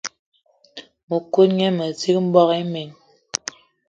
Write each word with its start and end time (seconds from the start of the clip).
Mëkudgë 1.09 1.67
mezig, 1.77 2.15
mboigi 2.25 2.57
imen 2.63 2.89